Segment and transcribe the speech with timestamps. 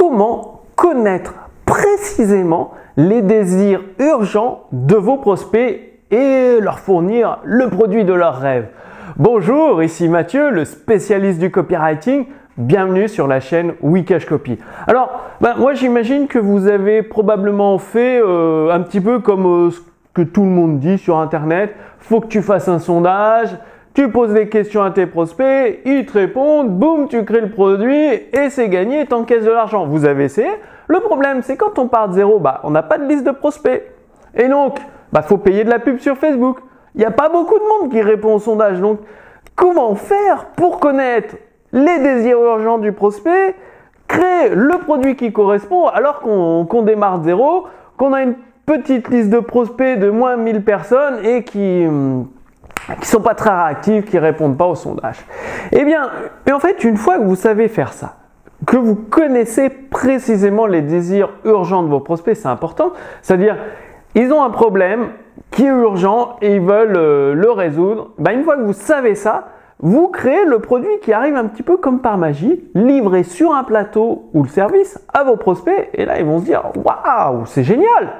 [0.00, 1.34] comment connaître
[1.66, 5.78] précisément les désirs urgents de vos prospects
[6.10, 8.68] et leur fournir le produit de leurs rêves.
[9.18, 12.24] Bonjour, ici Mathieu, le spécialiste du copywriting.
[12.56, 14.58] Bienvenue sur la chaîne Wikash Copy.
[14.86, 19.70] Alors, ben, moi j'imagine que vous avez probablement fait euh, un petit peu comme euh,
[19.70, 19.80] ce
[20.14, 21.74] que tout le monde dit sur Internet.
[21.98, 23.50] Faut que tu fasses un sondage,
[23.94, 28.12] tu poses des questions à tes prospects, ils te répondent, boum, tu crées le produit
[28.32, 29.86] et c'est gagné, t'encaisses de l'argent.
[29.86, 30.50] Vous avez essayé
[30.86, 33.32] Le problème, c'est quand on part de zéro, bah, on n'a pas de liste de
[33.32, 33.82] prospects.
[34.34, 34.78] Et donc,
[35.12, 36.58] bah, faut payer de la pub sur Facebook.
[36.94, 38.80] Il n'y a pas beaucoup de monde qui répond au sondage.
[38.80, 39.00] Donc,
[39.56, 41.36] comment faire pour connaître
[41.72, 43.54] les désirs urgents du prospect,
[44.08, 47.66] créer le produit qui correspond alors qu'on démarre de zéro,
[47.96, 48.34] qu'on a une
[48.66, 51.86] petite liste de prospects de moins de 1000 personnes et qui
[52.88, 55.24] ne sont pas très réactifs, qui répondent pas au sondage.
[55.72, 56.10] Eh bien,
[56.46, 58.16] et en fait, une fois que vous savez faire ça,
[58.66, 62.92] que vous connaissez précisément les désirs urgents de vos prospects, c'est important.
[63.22, 63.56] C'est-à-dire,
[64.14, 65.08] ils ont un problème
[65.50, 68.10] qui est urgent et ils veulent euh, le résoudre.
[68.18, 71.62] Ben, une fois que vous savez ça, vous créez le produit qui arrive un petit
[71.62, 75.88] peu comme par magie, livré sur un plateau ou le service à vos prospects.
[75.94, 78.12] Et là, ils vont se dire Waouh, c'est génial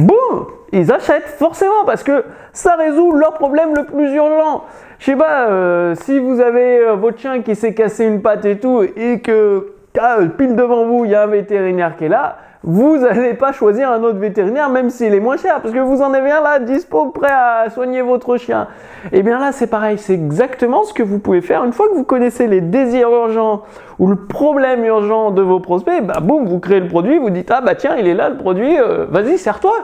[0.00, 4.64] Boum Ils achètent forcément parce que ça résout leur problème le plus urgent.
[4.98, 8.44] Je sais pas, euh, si vous avez euh, votre chien qui s'est cassé une patte
[8.44, 12.08] et tout, et que ah, pile devant vous, il y a un vétérinaire qui est
[12.08, 15.78] là, vous n'allez pas choisir un autre vétérinaire, même s'il est moins cher, parce que
[15.78, 18.66] vous en avez un là, dispo, prêt à soigner votre chien.
[19.12, 21.64] Et eh bien là, c'est pareil, c'est exactement ce que vous pouvez faire.
[21.64, 23.62] Une fois que vous connaissez les désirs urgents
[24.00, 27.50] ou le problème urgent de vos prospects, bah boum, vous créez le produit, vous dites,
[27.52, 29.74] ah bah tiens, il est là le produit, euh, vas-y, sers-toi.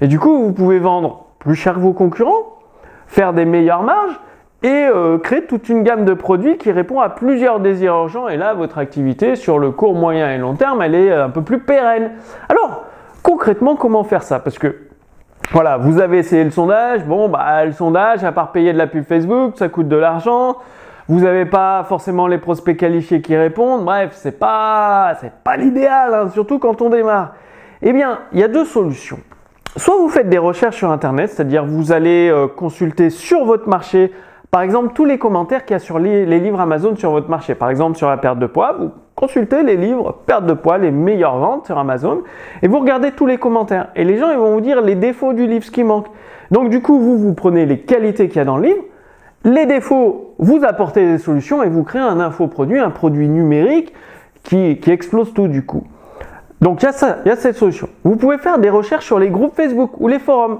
[0.00, 2.58] Et du coup, vous pouvez vendre plus cher que vos concurrents,
[3.06, 4.20] faire des meilleures marges,
[4.62, 8.28] et euh, créer toute une gamme de produits qui répond à plusieurs désirs urgents.
[8.28, 11.42] Et là, votre activité sur le court, moyen et long terme, elle est un peu
[11.42, 12.12] plus pérenne.
[12.48, 12.84] Alors,
[13.22, 14.38] concrètement, comment faire ça?
[14.38, 14.76] Parce que
[15.52, 17.04] voilà, vous avez essayé le sondage.
[17.04, 20.56] Bon, bah, le sondage, à part payer de la pub Facebook, ça coûte de l'argent.
[21.08, 23.84] Vous n'avez pas forcément les prospects qualifiés qui répondent.
[23.84, 27.32] Bref, c'est pas, c'est pas l'idéal, hein, surtout quand on démarre.
[27.82, 29.18] Eh bien, il y a deux solutions.
[29.76, 34.12] Soit vous faites des recherches sur Internet, c'est-à-dire vous allez euh, consulter sur votre marché
[34.50, 37.54] par exemple, tous les commentaires qu'il y a sur les, livres Amazon sur votre marché.
[37.54, 40.90] Par exemple, sur la perte de poids, vous consultez les livres perte de poids, les
[40.90, 42.22] meilleures ventes sur Amazon,
[42.62, 43.88] et vous regardez tous les commentaires.
[43.94, 46.06] Et les gens, ils vont vous dire les défauts du livre, ce qui manque.
[46.50, 48.82] Donc, du coup, vous, vous prenez les qualités qu'il y a dans le livre,
[49.44, 53.94] les défauts, vous apportez des solutions et vous créez un infoproduit, un produit numérique
[54.42, 55.84] qui, explose tout du coup.
[56.60, 57.88] Donc, il y a ça, il y a cette solution.
[58.02, 60.58] Vous pouvez faire des recherches sur les groupes Facebook ou les forums.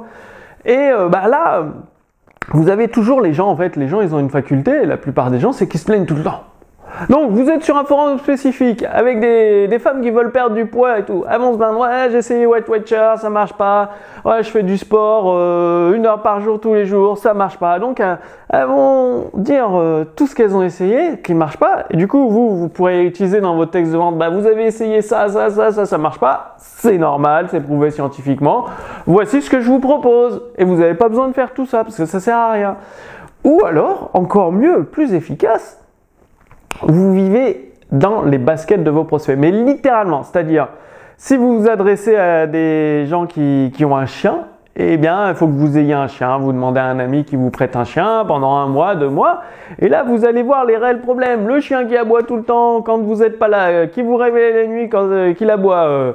[0.64, 1.64] Et euh, bah là,
[2.48, 5.30] vous avez toujours les gens, en fait, les gens, ils ont une faculté, la plupart
[5.30, 6.49] des gens, c'est qu'ils se plaignent tout le temps.
[7.08, 10.98] Donc, vous êtes sur un forum spécifique avec des, femmes qui veulent perdre du poids
[10.98, 11.24] et tout.
[11.30, 13.90] Se plaindre, ouais, j'ai essayé White Watcher, ça marche pas.
[14.24, 17.58] Ouais, je fais du sport euh, une heure par jour tous les jours, ça marche
[17.58, 17.78] pas.
[17.78, 21.84] Donc, elles, vont dire euh, tout ce qu'elles ont essayé qui marche pas.
[21.90, 24.66] Et du coup, vous, vous pourrez utiliser dans votre texte de vente, bah, vous avez
[24.66, 26.54] essayé ça, ça, ça, ça, ça marche pas.
[26.58, 28.66] C'est normal, c'est prouvé scientifiquement.
[29.06, 30.42] Voici ce que je vous propose.
[30.58, 32.76] Et vous n'avez pas besoin de faire tout ça parce que ça sert à rien.
[33.44, 35.79] Ou alors, encore mieux, plus efficace,
[36.82, 39.36] vous vivez dans les baskets de vos prospects.
[39.38, 40.68] Mais littéralement, c'est-à-dire,
[41.16, 45.46] si vous vous adressez à des gens qui, ont un chien, eh bien, il faut
[45.46, 46.38] que vous ayez un chien.
[46.38, 49.40] Vous demandez à un ami qui vous prête un chien pendant un mois, deux mois.
[49.80, 51.48] Et là, vous allez voir les réels problèmes.
[51.48, 54.16] Le chien qui aboie tout le temps quand vous n'êtes pas là, euh, qui vous
[54.16, 55.86] réveille la nuit quand euh, qu'il aboie.
[55.86, 56.12] Euh,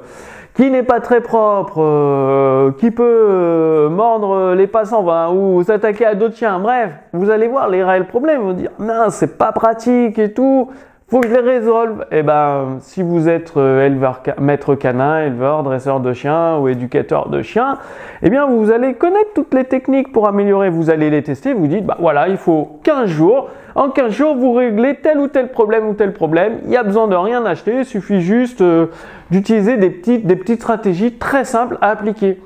[0.54, 6.60] qui n'est pas très propre, qui peut mordre les passants ou s'attaquer à d'autres chiens.
[6.60, 8.40] Bref, vous allez voir les réels problèmes.
[8.42, 10.70] Vous dire non, c'est pas pratique et tout.
[11.08, 12.02] Faut que je les résolve.
[12.12, 16.68] Et eh ben, si vous êtes euh, éleveur, maître canin, éleveur, dresseur de chiens ou
[16.68, 17.78] éducateur de chiens,
[18.24, 20.72] eh bien, vous allez connaître toutes les techniques pour améliorer.
[20.72, 21.54] Vous allez les tester.
[21.54, 23.50] Vous dites, bah voilà, il faut 15 jours.
[23.76, 26.58] En 15 jours, vous réglez tel ou tel problème ou tel problème.
[26.64, 27.80] Il n'y a besoin de rien acheter.
[27.80, 28.88] Il suffit juste euh,
[29.30, 32.42] d'utiliser des petites, des petites stratégies très simples à appliquer.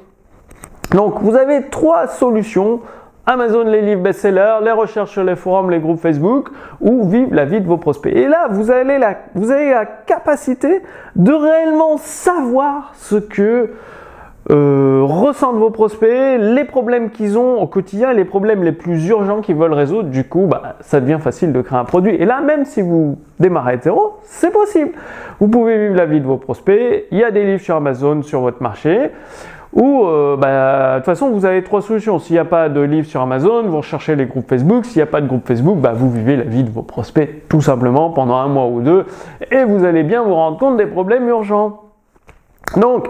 [0.91, 2.81] Donc, vous avez trois solutions
[3.25, 6.49] Amazon, les livres best-sellers, les recherches sur les forums, les groupes Facebook,
[6.81, 8.15] ou vivre la vie de vos prospects.
[8.15, 10.81] Et là, vous avez la, vous avez la capacité
[11.15, 13.71] de réellement savoir ce que
[14.51, 19.41] euh, ressentent vos prospects, les problèmes qu'ils ont au quotidien, les problèmes les plus urgents
[19.41, 20.09] qu'ils veulent résoudre.
[20.09, 22.15] Du coup, bah, ça devient facile de créer un produit.
[22.15, 24.93] Et là, même si vous démarrez à zéro, c'est possible.
[25.39, 27.05] Vous pouvez vivre la vie de vos prospects.
[27.11, 29.11] Il y a des livres sur Amazon, sur votre marché
[29.73, 32.19] ou euh, bah, de toute façon vous avez trois solutions.
[32.19, 34.85] S'il n'y a pas de livre sur Amazon, vous recherchez les groupes Facebook.
[34.85, 37.47] S'il n'y a pas de groupe Facebook, bah, vous vivez la vie de vos prospects
[37.47, 39.05] tout simplement pendant un mois ou deux
[39.51, 41.81] et vous allez bien vous rendre compte des problèmes urgents.
[42.77, 43.09] Donc,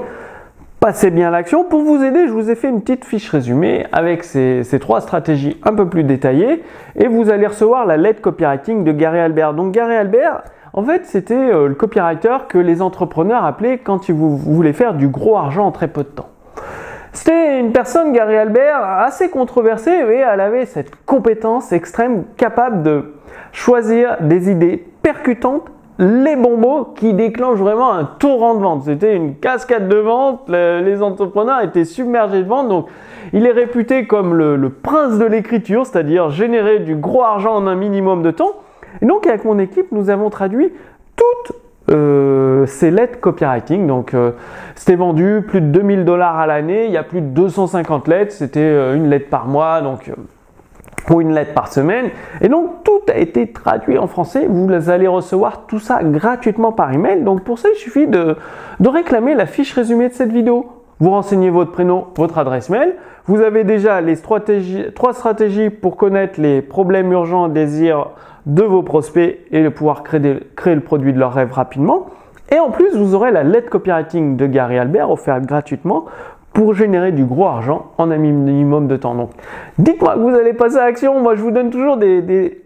[0.79, 1.63] passez bien l'action.
[1.63, 5.59] Pour vous aider, je vous ai fait une petite fiche résumée avec ces, trois stratégies
[5.63, 6.63] un peu plus détaillées
[6.95, 9.53] et vous allez recevoir la lettre copywriting de Gary Albert.
[9.53, 14.15] Donc Gary Albert, en fait, c'était euh, le copywriter que les entrepreneurs appelaient quand ils
[14.15, 16.29] voulaient faire du gros argent en très peu de temps.
[17.11, 23.13] C'était une personne, Gary Albert, assez controversée, mais elle avait cette compétence extrême capable de
[23.51, 25.69] choisir des idées percutantes
[25.99, 28.83] les bons mots qui déclenchent vraiment un torrent de vente.
[28.83, 32.87] C'était une cascade de vente, les entrepreneurs étaient submergés de vente, donc
[33.33, 37.75] il est réputé comme le, prince de l'écriture, c'est-à-dire générer du gros argent en un
[37.75, 38.53] minimum de temps.
[39.01, 40.71] Et donc avec mon équipe, nous avons traduit
[41.89, 43.87] euh, ces lettres copywriting.
[43.87, 44.31] Donc euh,
[44.75, 48.31] c'était vendu plus de 2000 dollars à l'année, il y a plus de 250 lettres,
[48.31, 50.11] c'était euh, une lettre par mois, donc
[51.09, 52.09] ou une lettre par semaine.
[52.41, 54.45] Et donc tout a été traduit en français.
[54.47, 57.23] Vous allez recevoir tout ça gratuitement par email.
[57.23, 58.35] Donc pour ça, il suffit de,
[58.83, 60.67] réclamer la fiche résumée de cette vidéo.
[60.99, 62.95] Vous renseignez votre prénom, votre adresse mail.
[63.25, 68.09] Vous avez déjà les stratégies, trois stratégies pour connaître les problèmes urgents, désirs
[68.45, 72.07] de vos prospects et de pouvoir créer, le produit de leur rêve rapidement.
[72.51, 76.05] Et en plus, vous aurez la lettre copywriting de Gary Albert offerte gratuitement
[76.53, 79.13] pour générer du gros argent en un minimum de temps.
[79.13, 79.29] Donc,
[79.77, 81.21] dites-moi que vous allez passer à l'action.
[81.21, 82.63] Moi, je vous donne toujours des,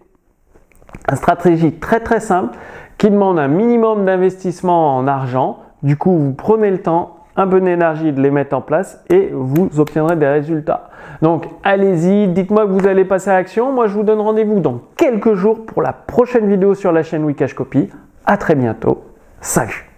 [1.12, 2.56] stratégies très très simples
[2.96, 5.58] qui demandent un minimum d'investissement en argent.
[5.82, 9.30] Du coup, vous prenez le temps, un peu d'énergie de les mettre en place et
[9.32, 10.90] vous obtiendrez des résultats.
[11.22, 13.72] Donc, allez-y, dites-moi que vous allez passer à l'action.
[13.72, 17.24] Moi, je vous donne rendez-vous dans quelques jours pour la prochaine vidéo sur la chaîne
[17.24, 17.88] Wikash Copy.
[18.26, 19.04] À très bientôt.
[19.40, 19.93] Salut